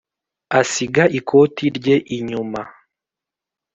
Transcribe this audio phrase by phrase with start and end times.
[0.59, 2.61] asiga ikoti rye inyuma